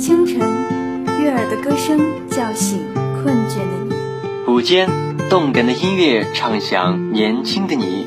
[0.00, 0.38] 清晨，
[1.20, 3.94] 悦耳的歌声叫醒困倦的你；
[4.50, 4.88] 午间，
[5.28, 8.06] 动感的音乐唱响年轻的你；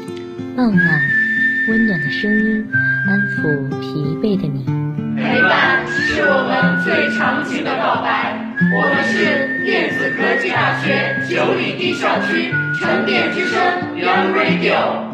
[0.58, 1.02] 傍晚，
[1.70, 2.68] 温暖的声音
[3.08, 4.66] 安抚疲惫的你。
[5.16, 8.40] 陪伴是我们最长情的告白。
[8.76, 13.62] 我们是电子科技大学九里堤校区沉淀之声
[13.96, 15.13] Young Radio。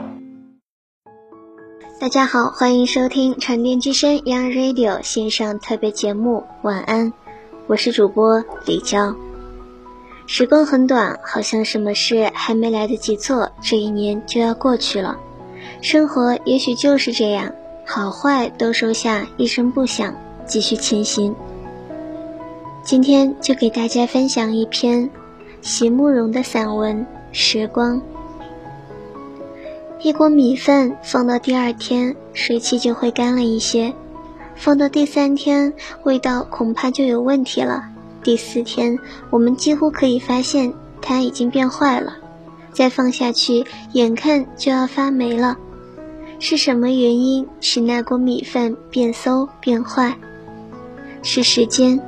[1.99, 6.45] 大家好，欢迎收听沉淀之声 Young Radio 线上特别节目。
[6.61, 7.11] 晚安，
[7.67, 9.13] 我是主播李娇。
[10.25, 15.19] 时光很短，好像什么事还没来得及做，这一年就要过去了。
[15.81, 17.51] 生活也许就是这样，
[17.85, 21.35] 好坏都收下，一声不响，继续前行。
[22.81, 25.09] 今天就给大家分享一篇
[25.61, 27.97] 席慕容的散文《时光》。
[30.01, 33.93] 一锅米饭放到第二天，水汽就会干了一些；
[34.55, 37.83] 放到第三天，味道恐怕就有问题了。
[38.23, 38.97] 第四天，
[39.29, 42.15] 我们几乎可以发现它已经变坏了。
[42.71, 45.57] 再放下去，眼看就要发霉了。
[46.39, 50.15] 是什么原因使那锅米饭变馊变坏？
[51.21, 51.99] 是时间。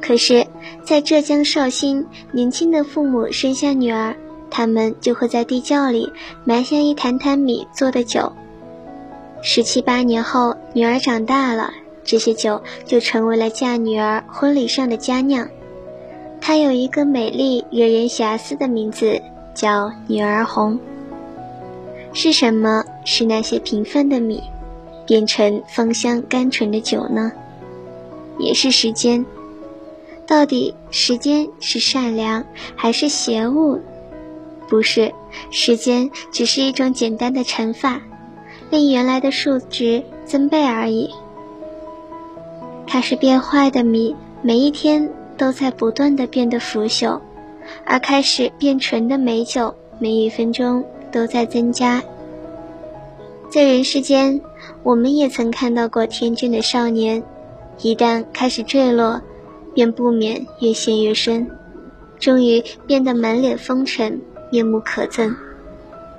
[0.00, 0.46] 可是，
[0.84, 4.14] 在浙江绍兴，年轻的父母生下女儿。
[4.50, 6.12] 他们就会在地窖里
[6.44, 8.32] 埋下一坛坛米做的酒。
[9.42, 11.72] 十七八年后，女儿长大了，
[12.02, 15.48] 这些酒就成为了嫁女儿婚礼上的佳酿。
[16.40, 19.20] 它有一个美丽、惹人遐思的名字，
[19.54, 20.78] 叫“女儿红”。
[22.12, 24.42] 是什么使那些平凡的米
[25.06, 27.30] 变成芳香甘醇的酒呢？
[28.38, 29.24] 也是时间。
[30.26, 32.44] 到底时间是善良
[32.74, 33.80] 还是邪物？
[34.68, 35.12] 不是，
[35.50, 38.00] 时间只是一种简单的乘法，
[38.70, 41.10] 令原来的数值增倍而已。
[42.86, 47.20] 开始变坏的米，每一天都在不断的变得腐朽；
[47.84, 52.02] 而开始变纯的美酒，每一分钟都在增加。
[53.48, 54.40] 在人世间，
[54.82, 57.22] 我们也曾看到过天真的少年，
[57.80, 59.20] 一旦开始坠落，
[59.74, 61.48] 便不免越陷越深，
[62.18, 64.20] 终于变得满脸风尘。
[64.50, 65.34] 面目可憎，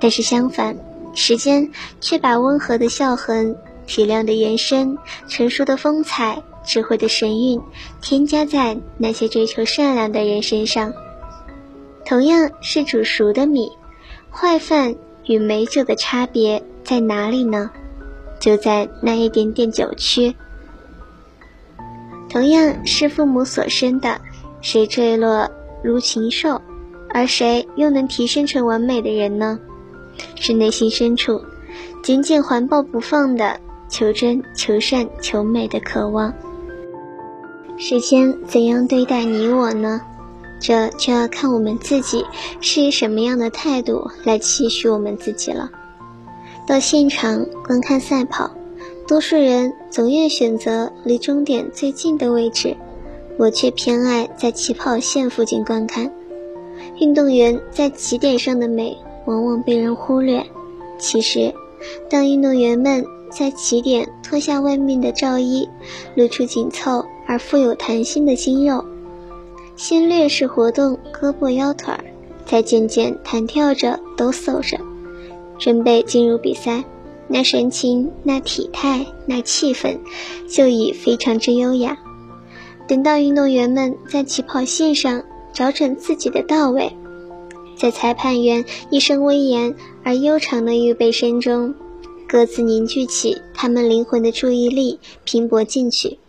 [0.00, 0.76] 但是相反，
[1.14, 3.56] 时间却把温和的笑痕、
[3.86, 4.96] 体谅的延伸、
[5.26, 7.60] 成熟的风采、智慧的神韵，
[8.00, 10.92] 添加在那些追求善良的人身上。
[12.04, 13.70] 同样是煮熟的米，
[14.30, 14.94] 坏饭
[15.26, 17.70] 与美酒的差别在哪里呢？
[18.40, 20.34] 就在那一点点酒曲。
[22.30, 24.20] 同样是父母所生的，
[24.60, 25.50] 谁坠落
[25.82, 26.60] 如禽兽？
[27.18, 29.58] 而谁又能提升成完美的人呢？
[30.36, 31.42] 是内心深处
[32.00, 33.58] 紧紧环抱不放的
[33.88, 36.32] 求真、求善、求美的渴望。
[37.76, 40.00] 时间怎样对待你我呢？
[40.60, 42.24] 这就要看我们自己
[42.60, 45.70] 是以什么样的态度来期许我们自己了。
[46.68, 48.52] 到现场观看赛跑，
[49.08, 52.76] 多数人总愿选择离终点最近的位置，
[53.38, 56.12] 我却偏爱在起跑线附近观看。
[57.00, 60.44] 运动员在起点上的美往往被人忽略。
[60.98, 61.54] 其实，
[62.10, 65.68] 当运动员们在起点脱下外面的罩衣，
[66.16, 68.84] 露出紧凑而富有弹性的肌肉，
[69.76, 72.02] 先略是活动胳膊腰腿儿，
[72.44, 74.80] 再渐渐弹跳着抖擞着，
[75.58, 76.82] 准备进入比赛，
[77.28, 79.96] 那神情、那体态、那气氛，
[80.48, 81.96] 就已非常之优雅。
[82.88, 85.22] 等到运动员们在起跑线上，
[85.58, 86.92] 找准自己的到位，
[87.76, 89.74] 在裁判员一声威严
[90.04, 91.74] 而悠长的预备声中，
[92.28, 96.20] 各自凝聚起他们灵魂的注意力，拼搏进去，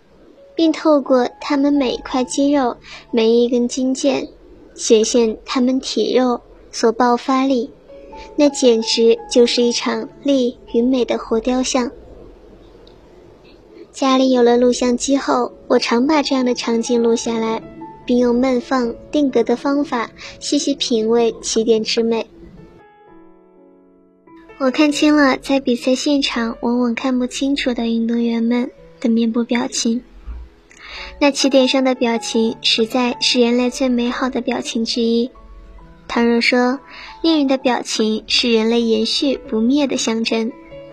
[0.55, 2.77] 并透过他们每一块肌肉、
[3.11, 4.29] 每一根筋腱，
[4.73, 6.41] 显现他们体肉
[6.71, 7.69] 所爆发力。
[8.35, 11.91] 那简直就是一场力与美的活雕像。
[13.91, 17.61] 家里有了录像机后，我常把这样的场景录下来。
[18.09, 20.09] 并用慢放定格的方法
[20.39, 22.25] 细细品味起点之美。
[24.57, 30.01] 我看清了在比赛现场往往看不清楚的运动员们的面部表情。
[31.19, 35.29] 那起点上的表情，实在是人类最美好的表情之一。
[36.07, 36.79] 倘若说
[37.21, 40.51] 恋人的表情是人类延续不灭的象征，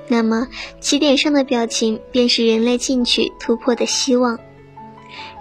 [0.09, 0.49] 那么
[0.81, 4.39] 起点上的表情便是人类进取突破的希望。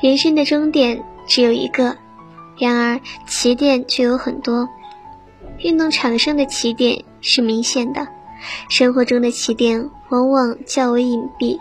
[0.02, 1.04] 人生的终点。
[1.28, 1.98] 只有一个，
[2.58, 4.68] 然而起点却有很多。
[5.60, 8.08] 运动场上的起点是明显的，
[8.70, 11.58] 生活中的起点往往较为隐蔽。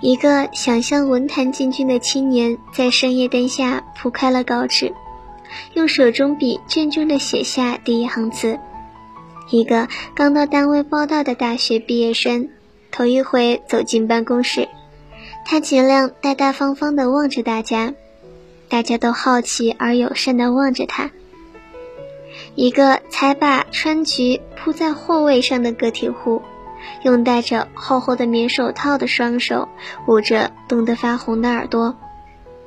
[0.00, 4.92] 一个想向文坛进军的青年，在深夜灯下铺开了稿纸，
[5.74, 8.58] 用手中笔郑重地写下第一行字。
[9.50, 12.48] 一个刚到单位报道的大学毕业生，
[12.90, 14.68] 头一回走进办公室，
[15.44, 17.92] 他尽量大大方方地望着大家，
[18.68, 21.10] 大家都好奇而友善地望着他。
[22.54, 26.42] 一个才把川菊铺在货位上的个体户，
[27.02, 29.68] 用戴着厚厚的棉手套的双手
[30.06, 31.96] 捂着冻得发红的耳朵，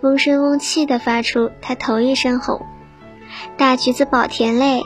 [0.01, 2.65] 嗡声嗡气地发出他头一声吼
[3.57, 4.81] ：“大橘子保田嘞！”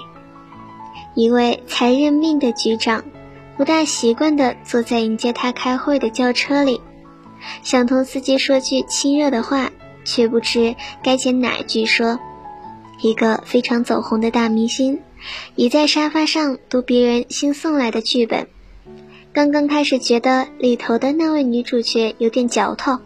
[1.13, 3.03] 一位才任命的局长，
[3.57, 6.79] 不大习惯地坐在迎接他开会的轿车里，
[7.63, 9.71] 想同司机说句亲热的话，
[10.03, 12.19] 却不知该捡哪一句说。
[13.01, 14.99] 一个非常走红的大明星，
[15.55, 18.47] 倚在沙发上读别人新送来的剧本，
[19.33, 22.99] 刚刚开始觉得里头的那位女主角有点嚼头。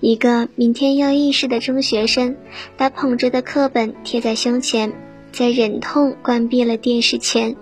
[0.00, 2.36] 一个明天要应试的中学生，
[2.76, 4.92] 把捧着的课本贴在胸前。
[5.32, 7.56] 在忍痛关闭了电视前，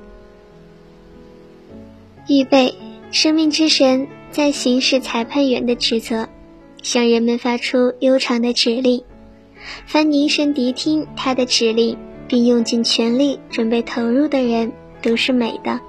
[2.27, 2.75] 预备，
[3.13, 6.29] 生命之神在行使裁判员的职责，
[6.83, 9.03] 向人们发出悠长的指令。
[9.87, 11.97] 凡凝神谛听他的指令，
[12.27, 14.73] 并用尽全力准备投入的人，
[15.03, 15.81] 都是美的。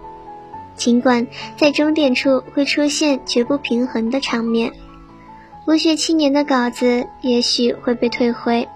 [0.76, 1.28] 尽管
[1.58, 4.72] 在终点处会出现绝不平衡的场面，
[5.68, 8.68] 文学青年的稿子也许会被退回。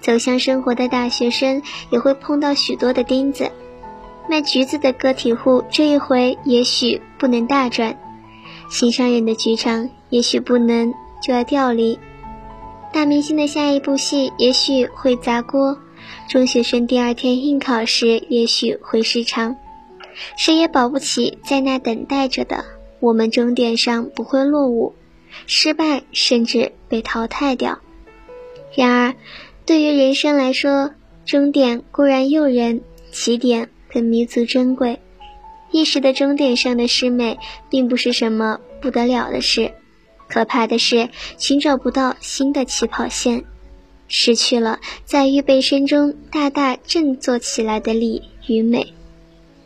[0.00, 3.50] 走向生活的大学生也会碰到许多的钉子，
[4.30, 7.98] 卖橘子的个体户这一回也许不能大赚，
[8.70, 11.98] 新上任的局长也许不能就要调离，
[12.92, 15.78] 大明星的下一部戏也许会砸锅，
[16.28, 19.56] 中学生第二天应考时也许会失常，
[20.36, 22.64] 谁也保不齐在那等待着的
[23.00, 24.94] 我们终点上不会落伍，
[25.46, 27.78] 失败甚至被淘汰掉。
[28.74, 29.14] 然而。
[29.66, 30.90] 对于人生来说，
[31.24, 32.80] 终点固然诱人，
[33.12, 34.98] 起点更弥足珍贵。
[35.70, 37.38] 一时的终点上的失美，
[37.68, 39.70] 并不是什么不得了的事。
[40.30, 43.44] 可怕的是寻找不到新的起跑线，
[44.08, 48.94] 失去了在预备声中大大振作起来的力与美。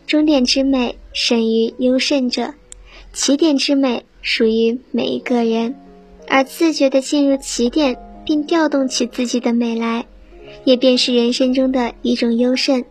[0.06, 2.54] 终点之美胜于优胜者，
[3.12, 5.76] 起点之美属于每一个人，
[6.26, 7.96] 而自觉地进入起点。
[8.26, 10.06] 并调动起自己的美来，
[10.64, 12.82] 也便是人生中的一种优胜。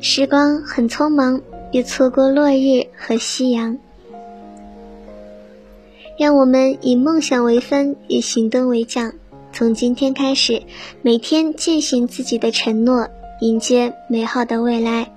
[0.00, 3.78] 时光很匆忙，别错过落日和夕阳。
[6.18, 9.14] 让我们以梦想为帆，以行动为桨。
[9.52, 10.60] 从今天开始，
[11.00, 13.06] 每天践行自己的承诺，
[13.40, 15.12] 迎接美好的未来。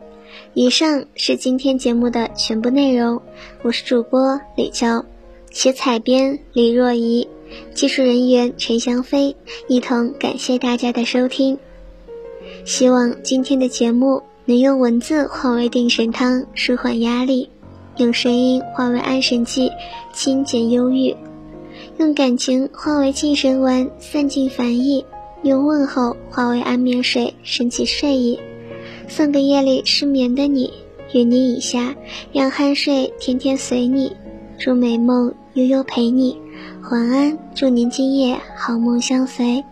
[0.54, 3.20] 以上是今天节目的全部内容。
[3.64, 5.04] 我是主播李娇，
[5.50, 7.28] 写采编李若怡。
[7.74, 9.36] 技术人员陈翔飞
[9.68, 11.58] 一同感谢大家的收听，
[12.64, 17.50] 希望今天的节目能用文字化为定神汤，舒缓压力；
[17.98, 19.70] 用声音化为安神剂，
[20.14, 21.16] 清减忧郁；
[21.98, 25.06] 用感情化为静神丸，散尽烦意；
[25.44, 28.40] 用问候化为安眠水，升起睡意。
[29.08, 30.72] 送给夜里失眠的你，
[31.14, 31.96] 愿你以下
[32.32, 34.16] 让酣睡天天随你，
[34.58, 36.40] 祝美梦悠悠陪你。
[36.90, 39.64] 晚安，祝您今夜好梦相随。